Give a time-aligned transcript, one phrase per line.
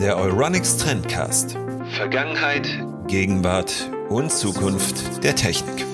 [0.00, 1.56] Der Euronics Trendcast.
[1.96, 2.68] Vergangenheit,
[3.06, 5.84] Gegenwart und Zukunft der Technik.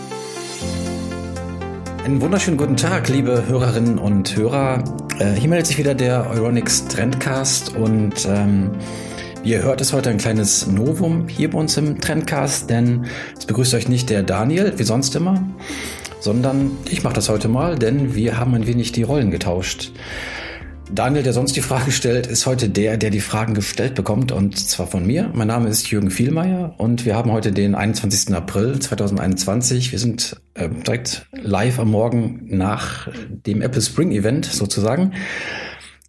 [2.06, 4.82] Einen wunderschönen guten Tag, liebe Hörerinnen und Hörer.
[5.18, 8.70] Äh, hier meldet sich wieder der Euronics Trendcast und ähm,
[9.42, 13.04] wie ihr hört, ist heute ein kleines Novum hier bei uns im Trendcast, denn
[13.36, 15.46] es begrüßt euch nicht der Daniel, wie sonst immer,
[16.20, 19.92] sondern ich mache das heute mal, denn wir haben ein wenig die Rollen getauscht.
[20.92, 24.58] Daniel, der sonst die Frage stellt, ist heute der, der die Fragen gestellt bekommt und
[24.58, 25.30] zwar von mir.
[25.32, 28.34] Mein Name ist Jürgen Vielmeier und wir haben heute den 21.
[28.34, 29.92] April 2021.
[29.92, 35.14] Wir sind äh, direkt live am Morgen nach dem Apple Spring Event sozusagen.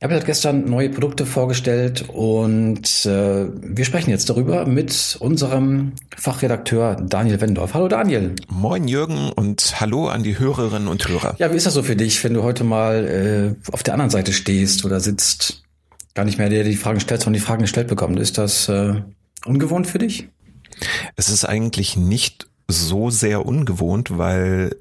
[0.02, 6.96] Apple hat gestern neue Produkte vorgestellt und äh, wir sprechen jetzt darüber mit unserem Fachredakteur
[6.96, 7.74] Daniel Wendorf.
[7.74, 8.36] Hallo Daniel.
[8.50, 11.36] Moin Jürgen und hallo an die Hörerinnen und Hörer.
[11.40, 14.12] Ja, wie ist das so für dich, wenn du heute mal äh, auf der anderen
[14.12, 15.64] Seite stehst oder sitzt?
[16.14, 18.20] Gar nicht mehr der die Fragen stellt, sondern die Fragen gestellt bekommt.
[18.20, 18.96] Ist das äh,
[19.46, 20.28] ungewohnt für dich?
[21.16, 24.76] Es ist eigentlich nicht so sehr ungewohnt, weil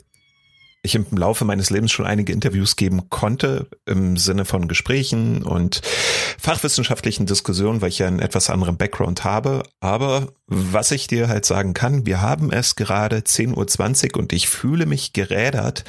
[0.84, 5.80] ich im Laufe meines Lebens schon einige Interviews geben konnte im Sinne von Gesprächen und
[6.38, 9.62] fachwissenschaftlichen Diskussionen, weil ich ja einen etwas anderen Background habe.
[9.80, 14.48] Aber was ich dir halt sagen kann, wir haben es gerade 10.20 Uhr und ich
[14.48, 15.84] fühle mich gerädert,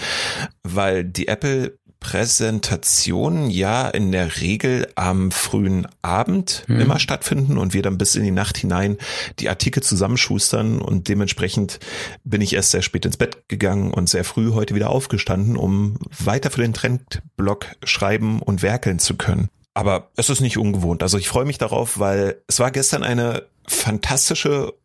[0.64, 6.80] weil die Apple Präsentationen ja in der Regel am frühen Abend mhm.
[6.80, 8.98] immer stattfinden und wir dann bis in die Nacht hinein
[9.40, 11.80] die Artikel zusammenschustern und dementsprechend
[12.24, 15.98] bin ich erst sehr spät ins Bett gegangen und sehr früh heute wieder aufgestanden, um
[16.20, 19.50] weiter für den Trendblog schreiben und werkeln zu können.
[19.74, 21.02] Aber es ist nicht ungewohnt.
[21.02, 24.76] Also ich freue mich darauf, weil es war gestern eine fantastische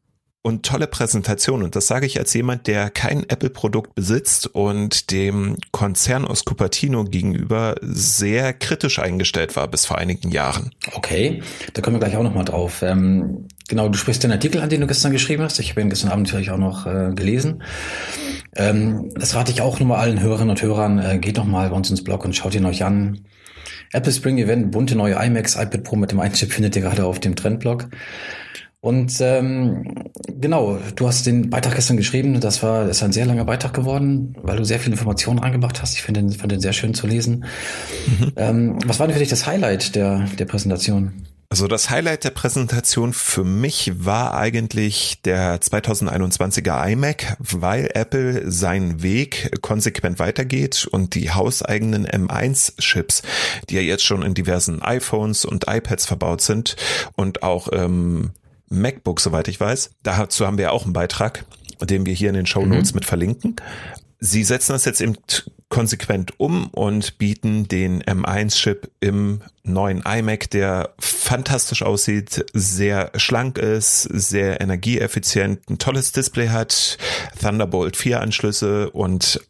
[0.43, 1.63] und tolle Präsentation.
[1.63, 7.05] Und das sage ich als jemand, der kein Apple-Produkt besitzt und dem Konzern aus Cupertino
[7.05, 10.71] gegenüber sehr kritisch eingestellt war bis vor einigen Jahren.
[10.95, 11.43] Okay,
[11.75, 12.83] da kommen wir gleich auch nochmal drauf.
[12.83, 15.59] Ähm, genau, du sprichst den Artikel an, den du gestern geschrieben hast.
[15.59, 17.63] Ich habe ihn gestern Abend natürlich auch noch äh, gelesen.
[18.57, 20.99] Ähm, das rate ich auch nochmal allen Hörerinnen und Hörern.
[20.99, 23.21] Äh, geht doch mal bei uns ins Blog und schaut ihn euch an.
[23.93, 27.19] Apple Spring Event, bunte neue iMacs, iPad Pro mit dem Einchip findet ihr gerade auf
[27.19, 27.89] dem Trendblog.
[28.83, 32.41] Und ähm, genau, du hast den Beitrag gestern geschrieben.
[32.41, 35.83] Das war das ist ein sehr langer Beitrag geworden, weil du sehr viele Informationen reingebracht
[35.83, 35.95] hast.
[35.95, 37.45] Ich finde den, fand den sehr schön zu lesen.
[38.07, 38.33] Mhm.
[38.37, 41.27] Ähm, was war denn für dich das Highlight der, der Präsentation?
[41.53, 49.03] Also das Highlight der Präsentation für mich war eigentlich der 2021er iMac, weil Apple seinen
[49.03, 53.23] Weg konsequent weitergeht und die hauseigenen M1-Chips,
[53.69, 56.77] die ja jetzt schon in diversen iPhones und iPads verbaut sind
[57.17, 58.31] und auch ähm,
[58.71, 59.91] MacBook, soweit ich weiß.
[60.03, 61.45] Dazu haben wir auch einen Beitrag,
[61.83, 62.97] den wir hier in den Show Notes mhm.
[62.97, 63.57] mit verlinken.
[64.19, 65.17] Sie setzen das jetzt eben
[65.71, 74.03] konsequent um und bieten den M1-Chip im neuen iMac, der fantastisch aussieht, sehr schlank ist,
[74.03, 76.99] sehr energieeffizient, ein tolles Display hat,
[77.41, 79.41] Thunderbolt 4 Anschlüsse und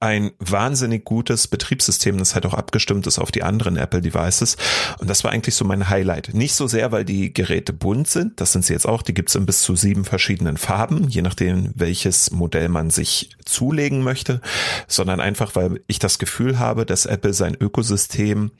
[0.00, 4.56] ein wahnsinnig gutes Betriebssystem, das halt auch abgestimmt ist auf die anderen Apple Devices.
[4.98, 6.32] Und das war eigentlich so mein Highlight.
[6.32, 9.34] Nicht so sehr, weil die Geräte bunt sind, das sind sie jetzt auch, die gibt's
[9.34, 14.40] in bis zu sieben verschiedenen Farben, je nachdem, welches Modell man sich zulegen möchte,
[14.88, 18.52] sondern einfach, weil ich das Gefühl habe, dass Apple sein Ökosystem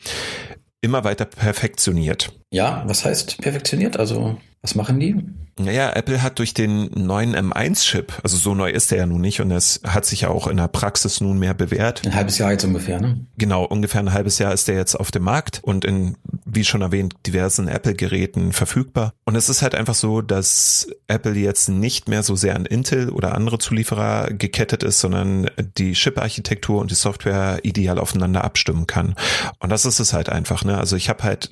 [0.83, 2.33] immer weiter perfektioniert.
[2.51, 3.99] Ja, was heißt perfektioniert?
[3.99, 5.17] Also was machen die?
[5.59, 9.41] Naja, Apple hat durch den neuen M1-Chip, also so neu ist der ja nun nicht
[9.41, 12.07] und es hat sich ja auch in der Praxis nunmehr bewährt.
[12.07, 13.27] Ein halbes Jahr jetzt ungefähr, ne?
[13.37, 16.17] Genau, ungefähr ein halbes Jahr ist der jetzt auf dem Markt und in,
[16.47, 19.13] wie schon erwähnt, diversen Apple-Geräten verfügbar.
[19.25, 23.11] Und es ist halt einfach so, dass Apple jetzt nicht mehr so sehr an Intel
[23.11, 29.15] oder andere Zulieferer gekettet ist, sondern die Chip-Architektur und die Software ideal aufeinander abstimmen kann.
[29.59, 30.79] Und das ist es halt einfach, ne?
[30.79, 31.51] Also ich habe halt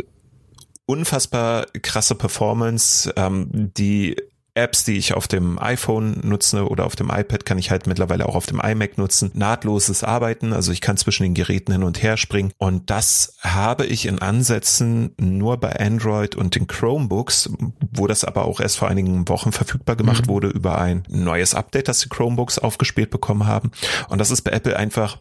[0.89, 3.13] unfassbar krasse Performance.
[3.17, 4.17] Ähm, die
[4.59, 8.27] Apps, die ich auf dem iPhone nutze oder auf dem iPad, kann ich halt mittlerweile
[8.29, 9.31] auch auf dem iMac nutzen.
[9.35, 12.53] Nahtloses Arbeiten, also ich kann zwischen den Geräten hin und her springen.
[12.59, 17.51] Und das habe ich in Ansätzen nur bei Android und den Chromebooks,
[17.93, 20.31] wo das aber auch erst vor einigen Wochen verfügbar gemacht mhm.
[20.31, 23.71] wurde über ein neues Update, das die Chromebooks aufgespielt bekommen haben.
[24.09, 25.19] Und das ist bei Apple einfach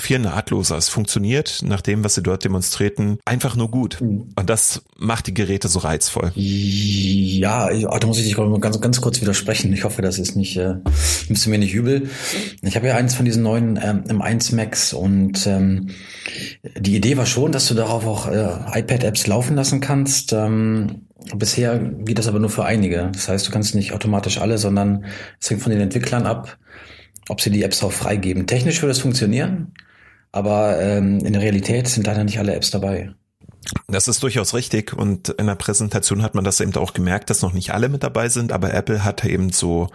[0.00, 0.76] viel nahtloser.
[0.76, 4.00] Es funktioniert nach dem, was sie dort demonstrierten, einfach nur gut.
[4.00, 4.28] Mhm.
[4.34, 6.32] Und das macht die Geräte so reizvoll.
[6.34, 9.72] Ja, da muss ich dich ganz, ganz kurz widersprechen.
[9.72, 10.74] Ich hoffe, das ist nicht, äh,
[11.28, 12.10] nimmst du mir nicht übel.
[12.62, 15.90] Ich habe ja eins von diesen neuen ähm, M1 Max und ähm,
[16.78, 20.32] die Idee war schon, dass du darauf auch äh, iPad-Apps laufen lassen kannst.
[20.32, 23.10] Ähm, bisher geht das aber nur für einige.
[23.12, 25.04] Das heißt, du kannst nicht automatisch alle, sondern
[25.40, 26.58] es hängt von den Entwicklern ab
[27.28, 28.46] ob sie die Apps auch freigeben.
[28.46, 29.72] Technisch würde es funktionieren,
[30.32, 33.14] aber ähm, in der Realität sind leider nicht alle Apps dabei.
[33.86, 34.92] Das ist durchaus richtig.
[34.92, 38.02] Und in der Präsentation hat man das eben auch gemerkt, dass noch nicht alle mit
[38.02, 39.88] dabei sind, aber Apple hat eben so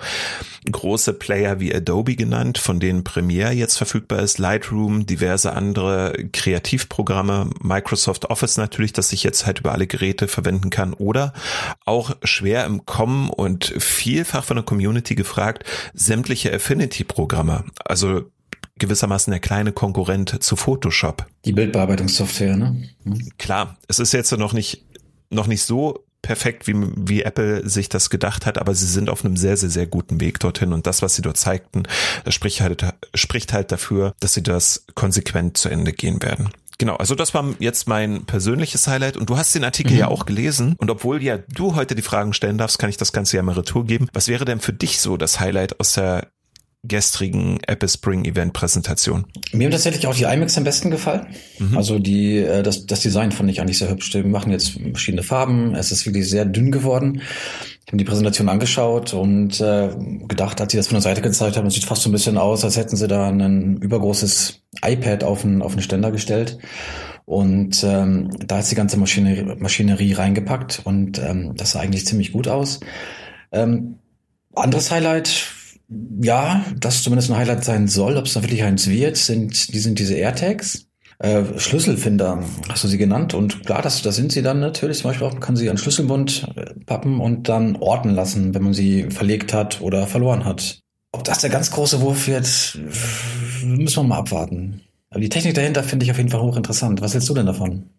[0.71, 7.49] große Player wie Adobe genannt, von denen Premiere jetzt verfügbar ist, Lightroom, diverse andere Kreativprogramme,
[7.61, 10.93] Microsoft Office natürlich, das sich jetzt halt über alle Geräte verwenden kann.
[10.93, 11.33] Oder
[11.85, 15.63] auch schwer im Kommen und vielfach von der Community gefragt,
[15.93, 18.23] sämtliche Affinity-Programme, also
[18.79, 21.25] gewissermaßen der kleine Konkurrent zu Photoshop.
[21.45, 22.89] Die Bildbearbeitungssoftware, ne?
[23.03, 23.29] Hm.
[23.37, 24.85] Klar, es ist jetzt noch nicht,
[25.29, 29.23] noch nicht so perfekt, wie, wie Apple sich das gedacht hat, aber sie sind auf
[29.23, 31.83] einem sehr, sehr, sehr guten Weg dorthin und das, was sie dort zeigten,
[32.27, 36.49] spricht halt, spricht halt dafür, dass sie das konsequent zu Ende gehen werden.
[36.79, 39.99] Genau, also das war jetzt mein persönliches Highlight und du hast den Artikel mhm.
[39.99, 43.11] ja auch gelesen und obwohl ja du heute die Fragen stellen darfst, kann ich das
[43.13, 44.07] Ganze ja mal retour geben.
[44.13, 46.32] Was wäre denn für dich so das Highlight aus der
[46.85, 49.25] gestrigen Apple Spring Event Präsentation.
[49.53, 51.27] Mir haben tatsächlich auch die iMacs am besten gefallen.
[51.59, 51.77] Mhm.
[51.77, 54.11] Also die, äh, das, das Design fand ich eigentlich sehr hübsch.
[54.11, 55.75] Die machen jetzt verschiedene Farben.
[55.75, 57.21] Es ist wirklich sehr dünn geworden.
[57.85, 59.89] Ich habe die Präsentation angeschaut und äh,
[60.27, 62.37] gedacht, als sie das von der Seite gezeigt haben, es sieht fast so ein bisschen
[62.37, 66.57] aus, als hätten sie da ein übergroßes iPad auf einen, auf einen Ständer gestellt.
[67.25, 72.33] Und ähm, da ist die ganze Maschinerie, Maschinerie reingepackt und ähm, das sah eigentlich ziemlich
[72.33, 72.81] gut aus.
[73.53, 73.99] Ähm,
[74.53, 75.29] anderes Highlight
[76.21, 78.17] ja, das zumindest ein Highlight sein soll.
[78.17, 80.87] Ob es dann wirklich eins wird, sind, die sind diese AirTags.
[81.19, 84.99] Äh, Schlüsselfinder hast du sie genannt und klar, das, das sind sie dann natürlich.
[84.99, 88.63] Zum Beispiel auch, man kann sie an Schlüsselbund äh, pappen und dann orten lassen, wenn
[88.63, 90.79] man sie verlegt hat oder verloren hat.
[91.11, 92.79] Ob das der ganz große Wurf wird,
[93.63, 94.81] müssen wir mal abwarten.
[95.11, 97.01] Aber die Technik dahinter finde ich auf jeden Fall hochinteressant.
[97.01, 97.89] Was hältst du denn davon?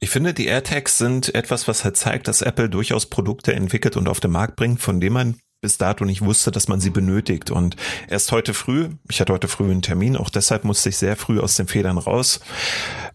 [0.00, 4.08] Ich finde, die AirTags sind etwas, was halt zeigt, dass Apple durchaus Produkte entwickelt und
[4.08, 7.50] auf den Markt bringt, von denen man bis dato nicht wusste, dass man sie benötigt.
[7.50, 7.76] Und
[8.06, 11.40] erst heute früh, ich hatte heute früh einen Termin, auch deshalb musste ich sehr früh
[11.40, 12.40] aus den Federn raus,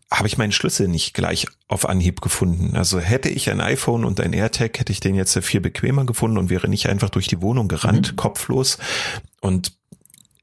[0.09, 2.75] habe ich meinen Schlüssel nicht gleich auf Anhieb gefunden.
[2.75, 6.39] Also hätte ich ein iPhone und ein AirTag, hätte ich den jetzt viel bequemer gefunden
[6.39, 8.15] und wäre nicht einfach durch die Wohnung gerannt, mhm.
[8.15, 8.79] kopflos.
[9.41, 9.73] Und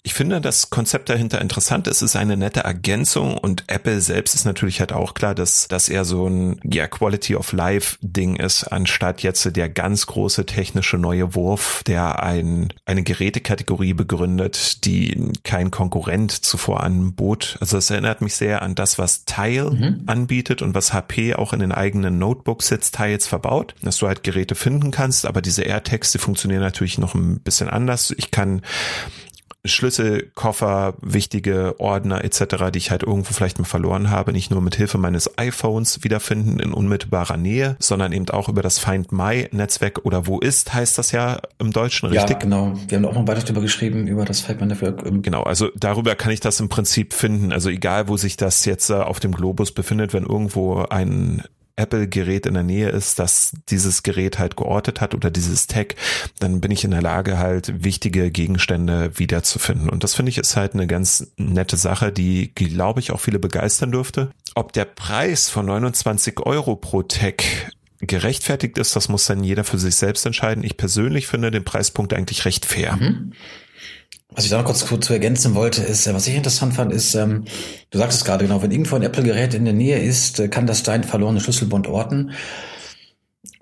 [0.07, 1.89] ich finde das Konzept dahinter interessant.
[1.89, 5.89] Es ist eine nette Ergänzung und Apple selbst ist natürlich halt auch klar, dass das
[5.89, 10.97] eher so ein ja, Quality of Life Ding ist, anstatt jetzt der ganz große technische
[10.97, 17.57] neue Wurf, der ein, eine Gerätekategorie begründet, die kein Konkurrent zuvor anbot.
[17.61, 20.03] Also es erinnert mich sehr an das, was Tile mhm.
[20.07, 24.23] anbietet und was HP auch in den eigenen Notebooks jetzt Tiles verbaut, dass du halt
[24.23, 28.15] Geräte finden kannst, aber diese AirTags, die funktionieren natürlich noch ein bisschen anders.
[28.17, 28.63] Ich kann
[29.69, 34.61] Schlüssel, Koffer, wichtige Ordner etc., die ich halt irgendwo vielleicht mal verloren habe, nicht nur
[34.61, 39.49] mit Hilfe meines iPhones wiederfinden in unmittelbarer Nähe, sondern eben auch über das Find My
[39.53, 42.31] Netzwerk oder wo ist, heißt das ja im Deutschen, richtig?
[42.31, 42.75] Ja, genau.
[42.89, 45.03] Wir haben auch noch weiter darüber geschrieben, über das Find My Network.
[45.23, 47.53] Genau, also darüber kann ich das im Prinzip finden.
[47.53, 51.43] Also egal, wo sich das jetzt äh, auf dem Globus befindet, wenn irgendwo ein
[51.77, 55.95] Apple-Gerät in der Nähe ist, dass dieses Gerät halt geortet hat oder dieses Tag,
[56.39, 59.91] dann bin ich in der Lage, halt wichtige Gegenstände wiederzufinden.
[59.91, 63.39] Und das finde ich ist halt eine ganz nette Sache, die, glaube ich, auch viele
[63.39, 64.31] begeistern dürfte.
[64.55, 67.45] Ob der Preis von 29 Euro pro Tag
[68.01, 70.65] gerechtfertigt ist, das muss dann jeder für sich selbst entscheiden.
[70.65, 72.97] Ich persönlich finde den Preispunkt eigentlich recht fair.
[72.97, 73.33] Mhm.
[74.37, 76.93] Was ich da noch kurz, kurz zu ergänzen wollte, ist, äh, was ich interessant fand,
[76.93, 77.45] ist, ähm,
[77.91, 80.83] du sagtest gerade genau, wenn irgendwo ein Apple-Gerät in der Nähe ist, äh, kann das
[80.83, 82.33] dein verlorene Schlüsselbund orten.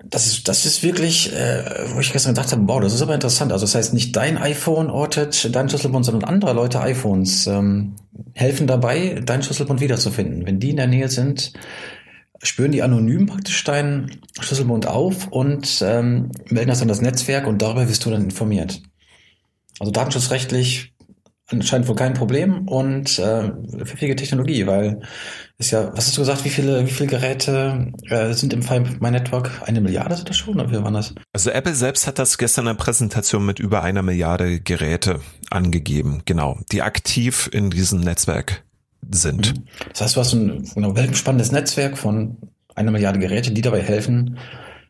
[0.03, 3.15] Das ist, das ist wirklich, äh, wo ich gestern gedacht habe, wow, das ist aber
[3.15, 3.53] interessant.
[3.53, 7.95] Also das heißt, nicht dein iPhone ortet dein Schlüsselbund, sondern andere Leute iPhones ähm,
[8.33, 10.45] helfen dabei, dein Schlüsselbund wiederzufinden.
[10.45, 11.53] Wenn die in der Nähe sind,
[12.43, 14.11] spüren die anonym praktisch deinen
[14.41, 18.81] Schlüsselbund auf und ähm, melden das an das Netzwerk und darüber wirst du dann informiert.
[19.79, 20.93] Also datenschutzrechtlich
[21.51, 23.51] anscheinend wohl kein Problem und äh,
[23.83, 25.01] pfiffige Technologie, weil
[25.57, 29.01] ist ja, was hast du gesagt, wie viele, wie viele Geräte äh, sind im Find
[29.01, 29.61] My Network?
[29.63, 31.13] Eine Milliarde sind das schon oder wie war das?
[31.33, 36.23] Also Apple selbst hat das gestern in der Präsentation mit über einer Milliarde Geräte angegeben,
[36.25, 38.63] genau, die aktiv in diesem Netzwerk
[39.11, 39.55] sind.
[39.55, 39.63] Mhm.
[39.89, 42.37] Das heißt, du hast ein genau, weltspannendes Netzwerk von
[42.73, 44.39] einer Milliarde Geräte, die dabei helfen,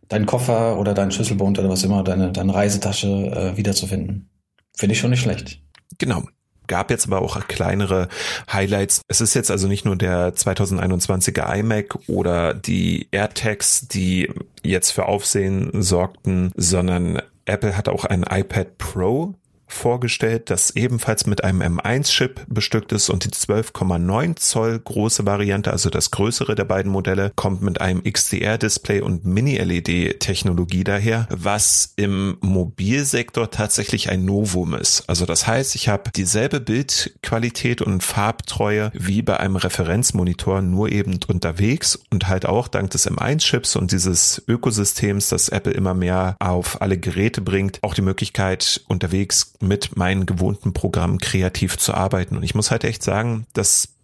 [0.07, 4.29] deinen Koffer oder deinen Schlüsselbund oder was immer, deine, deine Reisetasche äh, wiederzufinden.
[4.77, 5.61] Finde ich schon nicht schlecht.
[5.97, 6.23] Genau
[6.67, 8.07] gab jetzt aber auch kleinere
[8.51, 9.01] Highlights.
[9.07, 14.31] Es ist jetzt also nicht nur der 2021er iMac oder die AirTags, die
[14.63, 19.35] jetzt für Aufsehen sorgten, sondern Apple hat auch ein iPad Pro
[19.67, 25.89] vorgestellt, das ebenfalls mit einem M1-Chip bestückt ist und die 12,9 Zoll große Variante, also
[25.89, 33.49] das größere der beiden Modelle, kommt mit einem XDR-Display und Mini-LED-Technologie daher, was im Mobilsektor
[33.49, 35.03] tatsächlich ein Novum ist.
[35.07, 41.19] Also das heißt, ich habe dieselbe Bildqualität und Farbtreue wie bei einem Referenzmonitor, nur eben
[41.27, 46.81] unterwegs und halt auch dank des M1-Chips und dieses Ökosystems, das Apple immer mehr auf
[46.81, 52.37] alle Geräte bringt, auch die Möglichkeit unterwegs mit meinen gewohnten Programmen kreativ zu arbeiten.
[52.37, 53.94] Und ich muss halt echt sagen, dass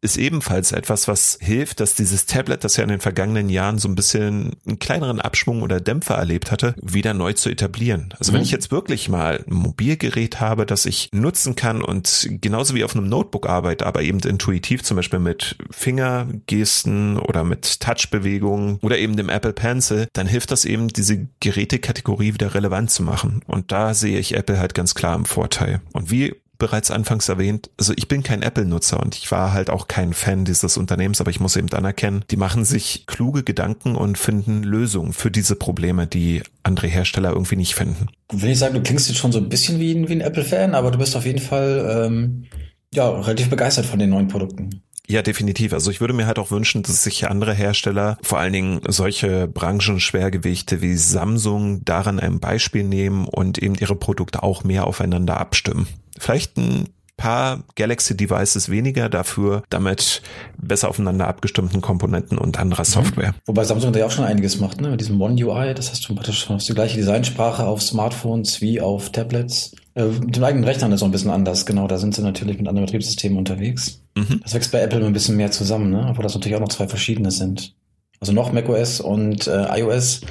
[0.00, 3.88] ist ebenfalls etwas, was hilft, dass dieses Tablet, das ja in den vergangenen Jahren so
[3.88, 8.14] ein bisschen einen kleineren Abschwung oder Dämpfer erlebt hatte, wieder neu zu etablieren.
[8.18, 8.36] Also mhm.
[8.36, 12.84] wenn ich jetzt wirklich mal ein Mobilgerät habe, das ich nutzen kann und genauso wie
[12.84, 18.98] auf einem Notebook arbeite, aber eben intuitiv zum Beispiel mit Fingergesten oder mit Touchbewegungen oder
[18.98, 23.42] eben dem Apple Pencil, dann hilft das eben, diese Gerätekategorie wieder relevant zu machen.
[23.46, 25.80] Und da sehe ich Apple halt ganz klar im Vorteil.
[25.92, 29.88] Und wie bereits anfangs erwähnt, also ich bin kein Apple-Nutzer und ich war halt auch
[29.88, 34.18] kein Fan dieses Unternehmens, aber ich muss eben anerkennen, die machen sich kluge Gedanken und
[34.18, 38.08] finden Lösungen für diese Probleme, die andere Hersteller irgendwie nicht finden.
[38.32, 40.74] Wenn ich sage, du klingst jetzt schon so ein bisschen wie ein, wie ein Apple-Fan,
[40.74, 42.44] aber du bist auf jeden Fall ähm,
[42.92, 44.82] ja relativ begeistert von den neuen Produkten.
[45.06, 45.72] Ja, definitiv.
[45.72, 49.46] Also ich würde mir halt auch wünschen, dass sich andere Hersteller, vor allen Dingen solche
[49.46, 55.86] Branchenschwergewichte wie Samsung, daran ein Beispiel nehmen und eben ihre Produkte auch mehr aufeinander abstimmen.
[56.18, 60.22] Vielleicht ein paar Galaxy Devices weniger, dafür damit
[60.58, 62.90] besser aufeinander abgestimmten Komponenten und anderer mhm.
[62.90, 63.32] Software.
[63.32, 63.40] Mhm.
[63.46, 64.90] Wobei Samsung da ja auch schon einiges macht, ne?
[64.90, 68.80] Mit diesem One UI, das hast du praktisch hast die gleiche Designsprache auf Smartphones wie
[68.80, 69.72] auf Tablets.
[69.94, 71.86] Äh, mit dem eigenen Rechnern ist so ein bisschen anders, genau.
[71.86, 74.02] Da sind sie natürlich mit anderen Betriebssystemen unterwegs.
[74.16, 74.40] Mhm.
[74.42, 76.06] Das wächst bei Apple ein bisschen mehr zusammen, ne?
[76.10, 77.74] Obwohl das natürlich auch noch zwei verschiedene sind.
[78.20, 80.22] Also noch macOS und äh, iOS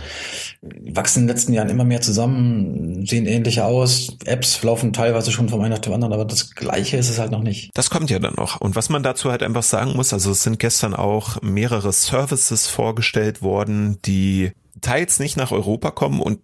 [0.94, 4.18] wachsen in den letzten Jahren immer mehr zusammen, sehen ähnlicher aus.
[4.26, 7.32] Apps laufen teilweise schon vom einen nach dem anderen, aber das Gleiche ist es halt
[7.32, 7.70] noch nicht.
[7.74, 8.62] Das kommt ja dann noch.
[8.62, 12.68] Und was man dazu halt einfach sagen muss, also es sind gestern auch mehrere Services
[12.68, 16.40] vorgestellt worden, die teils nicht nach Europa kommen und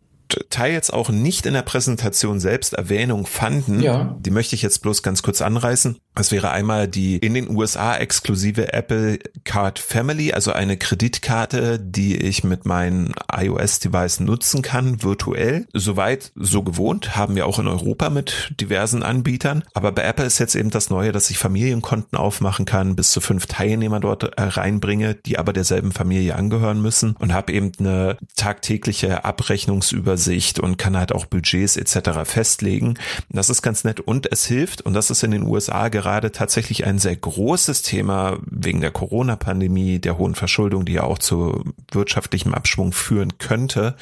[0.49, 3.81] teils auch nicht in der Präsentation selbst Erwähnung fanden.
[3.81, 4.15] Ja.
[4.19, 5.97] Die möchte ich jetzt bloß ganz kurz anreißen.
[6.15, 12.17] Das wäre einmal die in den USA exklusive Apple Card Family, also eine Kreditkarte, die
[12.17, 15.65] ich mit meinem iOS-Device nutzen kann, virtuell.
[15.73, 19.63] Soweit so gewohnt, haben wir auch in Europa mit diversen Anbietern.
[19.73, 23.21] Aber bei Apple ist jetzt eben das Neue, dass ich Familienkonten aufmachen kann, bis zu
[23.21, 28.17] fünf Teilnehmer dort äh, reinbringe, die aber derselben Familie angehören müssen und habe eben eine
[28.35, 30.18] tagtägliche Abrechnungsübersicht
[30.59, 32.19] und kann halt auch Budgets etc.
[32.25, 32.95] festlegen.
[33.29, 36.31] Das ist ganz nett und es hilft, und das ist in den USA gerade gerade
[36.31, 41.63] tatsächlich ein sehr großes Thema wegen der Corona-Pandemie, der hohen Verschuldung, die ja auch zu
[41.91, 43.95] wirtschaftlichem Abschwung führen könnte,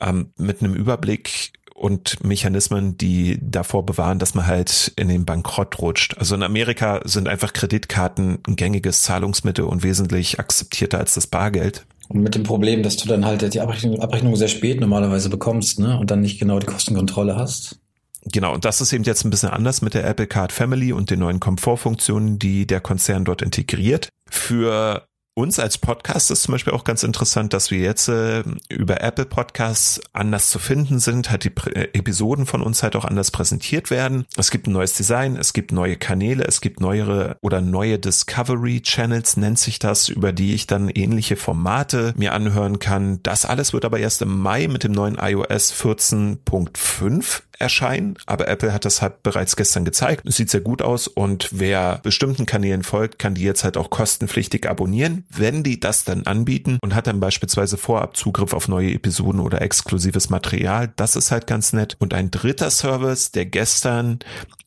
[0.00, 5.78] ähm, mit einem Überblick und Mechanismen, die davor bewahren, dass man halt in den Bankrott
[5.78, 6.18] rutscht.
[6.18, 11.86] Also in Amerika sind einfach Kreditkarten ein gängiges Zahlungsmittel und wesentlich akzeptierter als das Bargeld.
[12.10, 15.78] Und mit dem Problem, dass du dann halt die Abrechnung, Abrechnung sehr spät normalerweise bekommst,
[15.78, 15.96] ne?
[15.96, 17.78] Und dann nicht genau die Kostenkontrolle hast.
[18.24, 21.10] Genau, und das ist eben jetzt ein bisschen anders mit der Apple Card Family und
[21.10, 24.08] den neuen Komfortfunktionen, die der Konzern dort integriert.
[24.28, 29.00] Für uns als Podcast ist zum Beispiel auch ganz interessant, dass wir jetzt äh, über
[29.00, 33.30] Apple Podcasts anders zu finden sind, halt die äh, Episoden von uns halt auch anders
[33.30, 34.26] präsentiert werden.
[34.36, 38.82] Es gibt ein neues Design, es gibt neue Kanäle, es gibt neuere oder neue Discovery
[38.82, 43.20] Channels nennt sich das, über die ich dann ähnliche Formate mir anhören kann.
[43.22, 48.72] Das alles wird aber erst im Mai mit dem neuen iOS 14.5 erscheinen, aber Apple
[48.72, 50.26] hat das halt bereits gestern gezeigt.
[50.26, 53.90] Es sieht sehr gut aus und wer bestimmten Kanälen folgt, kann die jetzt halt auch
[53.90, 58.92] kostenpflichtig abonnieren, wenn die das dann anbieten und hat dann beispielsweise vorab Zugriff auf neue
[58.92, 60.92] Episoden oder exklusives Material.
[60.96, 61.96] Das ist halt ganz nett.
[61.98, 64.20] Und ein dritter Service, der gestern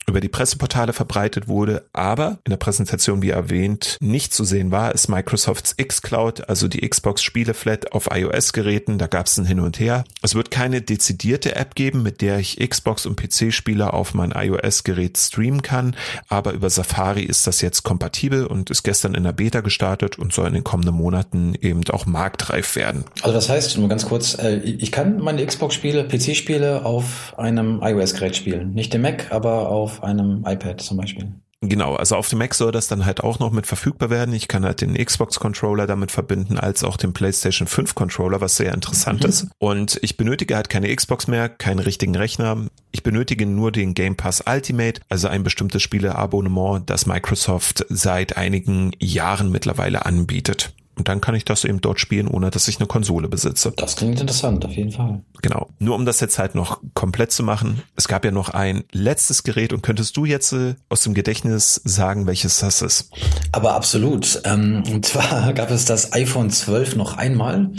[0.07, 4.93] über die Presseportale verbreitet wurde, aber in der Präsentation, wie erwähnt, nicht zu sehen war,
[4.93, 8.97] ist Microsofts xCloud, also die Xbox Spieleflat auf iOS-Geräten.
[8.97, 10.03] Da gab es ein Hin und Her.
[10.21, 15.17] Es wird keine dezidierte App geben, mit der ich Xbox und PC-Spiele auf mein iOS-Gerät
[15.17, 15.95] streamen kann,
[16.27, 20.33] aber über Safari ist das jetzt kompatibel und ist gestern in der Beta gestartet und
[20.33, 23.05] soll in den kommenden Monaten eben auch marktreif werden.
[23.21, 28.35] Also das heißt, nur ganz kurz, äh, ich kann meine Xbox-Spiele, PC-Spiele auf einem iOS-Gerät
[28.35, 28.73] spielen.
[28.73, 31.31] Nicht dem Mac, aber auf auf einem iPad zum Beispiel.
[31.65, 34.33] Genau, also auf dem Mac soll das dann halt auch noch mit verfügbar werden.
[34.33, 38.57] Ich kann halt den Xbox Controller damit verbinden, als auch den PlayStation 5 Controller, was
[38.57, 39.29] sehr interessant mhm.
[39.29, 39.47] ist.
[39.59, 42.67] Und ich benötige halt keine Xbox mehr, keinen richtigen Rechner.
[42.91, 48.91] Ich benötige nur den Game Pass Ultimate, also ein bestimmtes Spieleabonnement, das Microsoft seit einigen
[48.99, 50.73] Jahren mittlerweile anbietet.
[50.95, 53.73] Und dann kann ich das eben dort spielen, ohne dass ich eine Konsole besitze.
[53.75, 55.21] Das klingt interessant, auf jeden Fall.
[55.41, 55.69] Genau.
[55.79, 57.81] Nur um das jetzt halt noch komplett zu machen.
[57.95, 61.81] Es gab ja noch ein letztes Gerät und könntest du jetzt äh, aus dem Gedächtnis
[61.83, 63.09] sagen, welches das ist?
[63.51, 64.41] Aber absolut.
[64.45, 67.71] Ähm, und zwar gab es das iPhone 12 noch einmal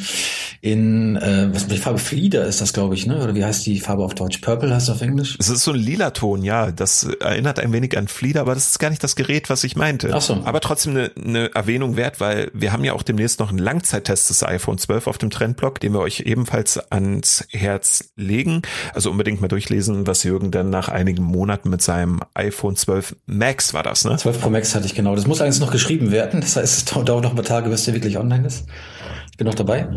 [0.61, 3.23] in, äh, was die Farbe Flieder ist das, glaube ich, ne?
[3.23, 4.38] Oder wie heißt die Farbe auf Deutsch?
[4.38, 5.37] Purple heißt auf Englisch?
[5.38, 6.73] Es ist so ein lila Ton, ja.
[6.73, 9.76] Das erinnert ein wenig an Flieder, aber das ist gar nicht das Gerät, was ich
[9.76, 10.11] meinte.
[10.12, 10.40] Ach so.
[10.44, 14.30] Aber trotzdem eine, eine Erwähnung wert, weil wir haben ja auch demnächst noch einen Langzeittest
[14.30, 18.62] des iPhone 12 auf dem Trendblog, den wir euch ebenfalls ans Herz legen.
[18.92, 23.75] Also unbedingt mal durchlesen, was Jürgen dann nach einigen Monaten mit seinem iPhone 12 Max
[23.75, 24.16] war das, ne?
[24.16, 25.14] 12 Pro Max hatte ich genau.
[25.14, 26.40] Das muss allerdings noch geschrieben werden.
[26.40, 28.66] Das heißt, es dauert noch ein paar Tage, bis der wirklich online ist.
[29.30, 29.88] Ich bin noch dabei.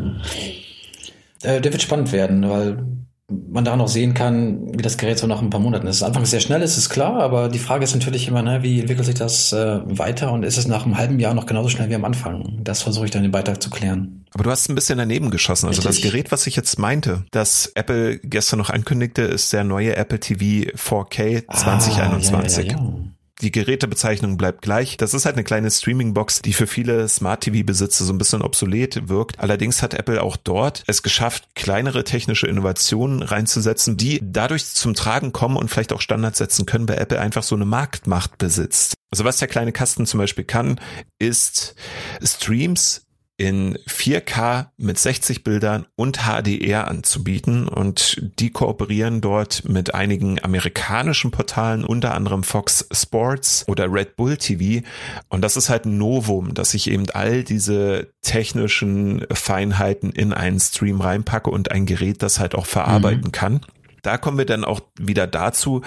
[1.44, 2.84] Äh, der wird spannend werden, weil
[3.30, 6.02] man daran auch sehen kann, wie das Gerät so nach ein paar Monaten ist.
[6.02, 9.06] Anfangs sehr schnell, ist es klar, aber die Frage ist natürlich immer, ne, wie entwickelt
[9.06, 11.96] sich das äh, weiter und ist es nach einem halben Jahr noch genauso schnell wie
[11.96, 12.60] am Anfang?
[12.64, 14.26] Das versuche ich dann im Beitrag zu klären.
[14.34, 15.68] Aber du hast ein bisschen daneben geschossen.
[15.68, 16.04] Also Richtig.
[16.04, 20.20] das Gerät, was ich jetzt meinte, das Apple gestern noch ankündigte, ist der neue Apple
[20.20, 22.76] TV 4K 2021.
[22.76, 24.98] Ah, ja, ja, ja die Gerätebezeichnung bleibt gleich.
[24.98, 29.40] Das ist halt eine kleine Streaming-Box, die für viele Smart-TV-Besitzer so ein bisschen obsolet wirkt.
[29.40, 35.34] Allerdings hat Apple auch dort es geschafft, kleinere technische Innovationen reinzusetzen, die dadurch zum Tragen
[35.34, 38.96] kommen und vielleicht auch Standards setzen können, weil Apple einfach so eine Marktmacht besitzt.
[39.12, 40.80] Also was der kleine Kasten zum Beispiel kann,
[41.20, 41.76] ist
[42.22, 43.07] Streams
[43.38, 51.32] in 4K mit 60 Bildern und HDR anzubieten und die kooperieren dort mit einigen amerikanischen
[51.32, 54.86] Portalen, unter anderem Fox Sports oder Red Bull TV
[55.30, 60.60] und das ist halt ein Novum, dass ich eben all diese technischen Feinheiten in einen
[60.60, 63.32] Stream reinpacke und ein Gerät das halt auch verarbeiten mhm.
[63.32, 63.62] kann.
[64.02, 65.82] Da kommen wir dann auch wieder dazu,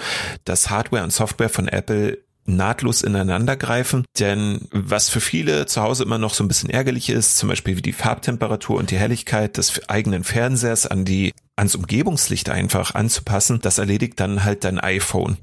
[0.45, 4.05] dass Hardware und Software von Apple nahtlos ineinander greifen.
[4.19, 7.77] Denn was für viele zu Hause immer noch so ein bisschen ärgerlich ist, zum Beispiel
[7.77, 13.59] wie die Farbtemperatur und die Helligkeit des eigenen Fernsehers an die ans Umgebungslicht einfach anzupassen,
[13.61, 15.37] das erledigt dann halt dein iPhone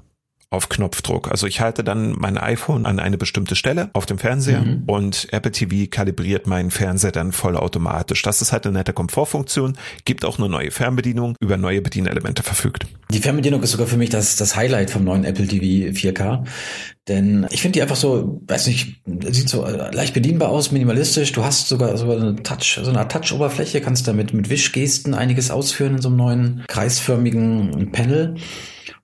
[0.51, 1.31] auf Knopfdruck.
[1.31, 4.85] Also ich halte dann mein iPhone an eine bestimmte Stelle auf dem Fernseher mhm.
[4.87, 8.23] und Apple TV kalibriert meinen Fernseher dann vollautomatisch.
[8.23, 9.77] Das ist halt eine nette Komfortfunktion,
[10.07, 12.87] gibt auch eine neue Fernbedienung, über neue Bedienelemente verfügt.
[13.11, 16.47] Die Fernbedienung ist sogar für mich das, das Highlight vom neuen Apple TV 4K.
[17.09, 21.33] Denn ich finde die einfach so, weiß nicht, sieht so leicht bedienbar aus, minimalistisch.
[21.33, 25.97] Du hast sogar, sogar eine Touch, so eine Touch-Oberfläche, kannst damit mit Wischgesten einiges ausführen
[25.97, 28.37] in so einem neuen kreisförmigen Panel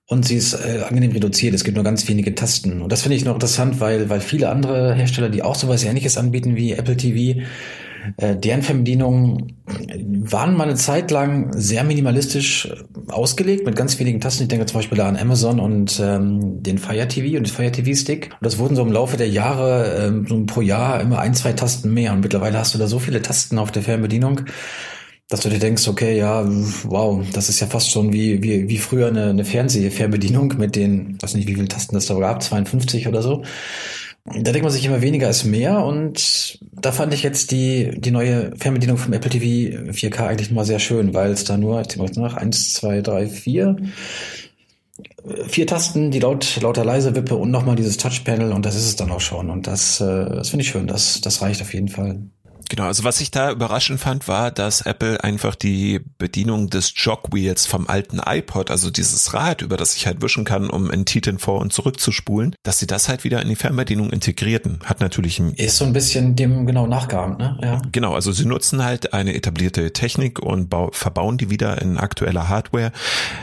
[0.07, 1.55] und sie ist äh, angenehm reduziert.
[1.55, 2.81] Es gibt nur ganz wenige Tasten.
[2.81, 6.17] Und das finde ich noch interessant, weil, weil viele andere Hersteller, die auch sowas ähnliches
[6.17, 7.41] anbieten wie Apple TV,
[8.17, 9.57] äh, deren Fernbedienungen
[10.29, 12.69] waren mal eine Zeit lang sehr minimalistisch
[13.07, 14.43] ausgelegt mit ganz wenigen Tasten.
[14.43, 17.99] Ich denke zum Beispiel an Amazon und ähm, den Fire TV und den Fire TV
[17.99, 18.29] Stick.
[18.31, 21.53] Und das wurden so im Laufe der Jahre ähm, so pro Jahr immer ein, zwei
[21.53, 22.13] Tasten mehr.
[22.13, 24.41] Und mittlerweile hast du da so viele Tasten auf der Fernbedienung,
[25.27, 26.45] dass du dir denkst, okay, ja,
[26.83, 31.19] wow, das ist ja fast schon wie, wie, wie früher eine, eine Fernsehfernbedienung mit den,
[31.21, 33.43] weiß nicht, wie viele Tasten das da gab, 52 oder so.
[34.25, 38.09] Da denkt man sich immer weniger ist mehr und da fand ich jetzt die, die
[38.09, 41.97] neue Fernbedienung vom Apple TV 4K eigentlich mal sehr schön, weil es da nur, jetzt
[41.97, 43.77] mal nach, eins, zwei, drei, vier,
[45.47, 48.95] vier Tasten, die laut, lauter leise wippe und nochmal dieses Touchpanel und das ist es
[48.95, 51.89] dann auch schon und das, äh, das finde ich schön, das, das reicht auf jeden
[51.89, 52.19] Fall.
[52.69, 57.65] Genau, also was ich da überraschend fand, war, dass Apple einfach die Bedienung des Jogwheels
[57.65, 61.39] vom alten iPod, also dieses Rad, über das ich halt wischen kann, um in Titan
[61.39, 64.79] vor und zurück zu spulen, dass sie das halt wieder in die Fernbedienung integrierten.
[64.85, 67.57] Hat natürlich ein Ist so ein bisschen dem genau nachgeahmt, ne?
[67.61, 67.81] Ja.
[67.91, 72.91] Genau, also sie nutzen halt eine etablierte Technik und verbauen die wieder in aktueller Hardware.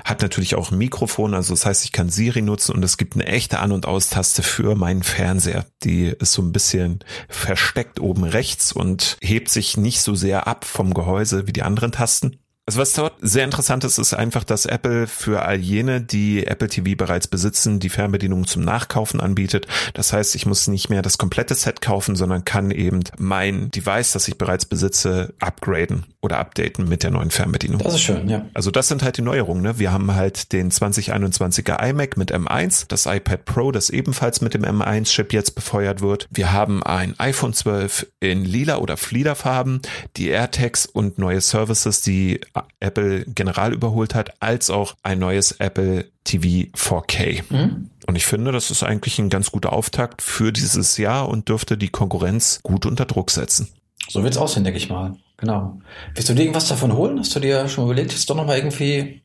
[0.04, 3.14] Hat natürlich auch ein Mikrofon, also das heißt, ich kann Siri nutzen und es gibt
[3.14, 5.66] eine echte An- und Austaste für meinen Fernseher.
[5.84, 10.64] Die ist so ein bisschen versteckt oben rechts und hebt sich nicht so sehr ab
[10.64, 12.41] vom Gehäuse wie die anderen Tasten.
[12.64, 16.68] Also was dort sehr interessant ist, ist einfach, dass Apple für all jene, die Apple
[16.68, 19.66] TV bereits besitzen, die Fernbedienung zum Nachkaufen anbietet.
[19.94, 24.12] Das heißt, ich muss nicht mehr das komplette Set kaufen, sondern kann eben mein Device,
[24.12, 27.80] das ich bereits besitze, upgraden oder updaten mit der neuen Fernbedienung.
[27.82, 28.46] Das ist schön, ja.
[28.54, 29.64] Also das sind halt die Neuerungen.
[29.64, 29.80] Ne?
[29.80, 34.62] Wir haben halt den 2021er iMac mit M1, das iPad Pro, das ebenfalls mit dem
[34.62, 36.28] M1-Chip jetzt befeuert wird.
[36.30, 39.82] Wir haben ein iPhone 12 in lila oder Fliederfarben,
[40.16, 42.40] die AirTags und neue Services, die
[42.80, 47.42] Apple general überholt hat, als auch ein neues Apple TV 4K.
[47.50, 47.90] Mhm.
[48.06, 51.76] Und ich finde, das ist eigentlich ein ganz guter Auftakt für dieses Jahr und dürfte
[51.76, 53.68] die Konkurrenz gut unter Druck setzen.
[54.08, 55.16] So wird's aussehen, denke ich mal.
[55.36, 55.80] Genau.
[56.14, 57.18] Willst du dir irgendwas davon holen?
[57.18, 59.22] Hast du dir schon überlegt, jetzt doch nochmal irgendwie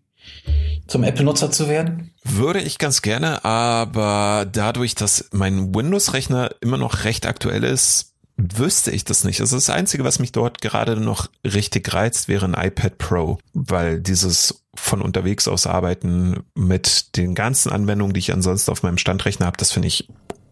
[0.88, 2.14] zum Apple-Nutzer zu werden?
[2.24, 8.92] Würde ich ganz gerne, aber dadurch, dass mein Windows-Rechner immer noch recht aktuell ist, wüsste
[8.92, 9.42] ich das nicht.
[9.42, 14.00] Also das Einzige, was mich dort gerade noch richtig reizt, wäre ein iPad Pro, weil
[14.00, 19.48] dieses von unterwegs aus arbeiten mit den ganzen Anwendungen, die ich ansonsten auf meinem Standrechner
[19.48, 20.08] habe, das finde ich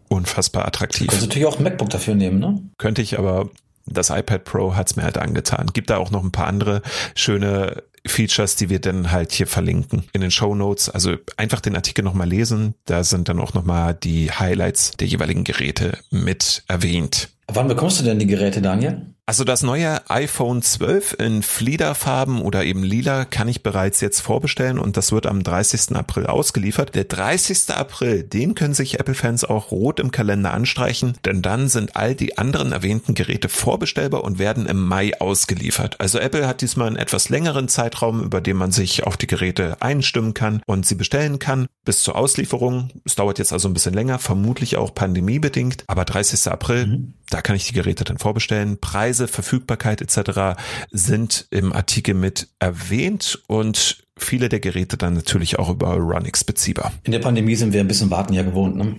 [0.08, 1.06] unfassbar attraktiv.
[1.06, 2.60] Du kannst natürlich auch ein MacBook dafür nehmen, ne?
[2.76, 3.50] Könnte ich, aber
[3.86, 5.68] das iPad Pro hat's mir halt angetan.
[5.72, 6.82] Gibt da auch noch ein paar andere
[7.14, 10.88] schöne Features, die wir dann halt hier verlinken in den Show Notes.
[10.88, 12.74] Also einfach den Artikel nochmal lesen.
[12.84, 17.30] Da sind dann auch nochmal die Highlights der jeweiligen Geräte mit erwähnt.
[17.48, 19.15] Wann bekommst du denn die Geräte, Daniel?
[19.28, 24.78] Also das neue iPhone 12 in Fliederfarben oder eben lila kann ich bereits jetzt vorbestellen
[24.78, 25.96] und das wird am 30.
[25.96, 26.94] April ausgeliefert.
[26.94, 27.70] Der 30.
[27.70, 32.38] April, den können sich Apple-Fans auch rot im Kalender anstreichen, denn dann sind all die
[32.38, 36.00] anderen erwähnten Geräte vorbestellbar und werden im Mai ausgeliefert.
[36.00, 39.82] Also Apple hat diesmal einen etwas längeren Zeitraum, über den man sich auf die Geräte
[39.82, 42.90] einstimmen kann und sie bestellen kann bis zur Auslieferung.
[43.04, 46.46] Es dauert jetzt also ein bisschen länger, vermutlich auch pandemiebedingt, aber 30.
[46.52, 47.14] April, mhm.
[47.28, 48.78] da kann ich die Geräte dann vorbestellen.
[48.78, 50.60] Preise Preise, Verfügbarkeit etc.
[50.90, 56.92] sind im Artikel mit erwähnt und viele der Geräte dann natürlich auch über Runix beziehbar.
[57.04, 58.96] In der Pandemie sind wir ein bisschen warten ja gewohnt, ne?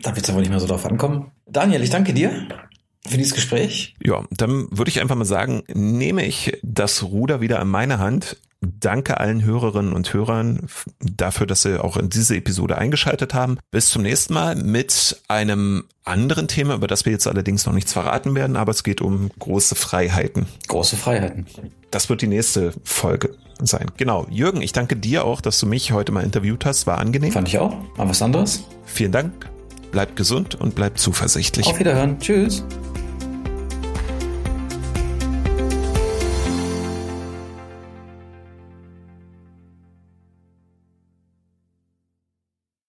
[0.00, 1.32] Da wird es aber nicht mehr so drauf ankommen.
[1.46, 2.48] Daniel, ich danke dir
[3.06, 3.94] für dieses Gespräch.
[4.02, 8.38] Ja, dann würde ich einfach mal sagen, nehme ich das Ruder wieder in meine Hand
[8.80, 10.66] Danke allen Hörerinnen und Hörern
[11.00, 13.58] dafür, dass sie auch in diese Episode eingeschaltet haben.
[13.70, 17.92] Bis zum nächsten Mal mit einem anderen Thema, über das wir jetzt allerdings noch nichts
[17.92, 20.46] verraten werden, aber es geht um große Freiheiten.
[20.68, 21.46] Große Freiheiten.
[21.90, 23.90] Das wird die nächste Folge sein.
[23.96, 24.26] Genau.
[24.30, 26.86] Jürgen, ich danke dir auch, dass du mich heute mal interviewt hast.
[26.86, 27.32] War angenehm.
[27.32, 27.74] Fand ich auch.
[27.96, 28.64] Mal was anderes.
[28.84, 29.48] Vielen Dank.
[29.92, 31.66] Bleibt gesund und bleibt zuversichtlich.
[31.66, 32.18] Auf Wiederhören.
[32.18, 32.64] Tschüss.